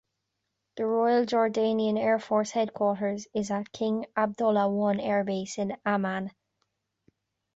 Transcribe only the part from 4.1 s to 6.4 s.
Abdullah I Airbase in Amman.